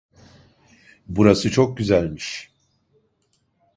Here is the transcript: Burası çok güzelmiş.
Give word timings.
Burası 1.07 1.51
çok 1.51 1.77
güzelmiş. 1.77 2.51